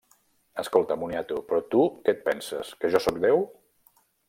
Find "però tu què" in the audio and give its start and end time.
1.51-2.15